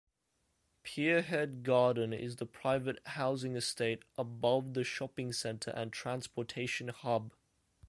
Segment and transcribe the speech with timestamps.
[0.83, 7.35] Pierhead Garden is the private housing estate above the shopping centre and transportation hub.